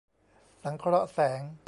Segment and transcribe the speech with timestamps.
[0.63, 1.41] สังเคราะห์แสง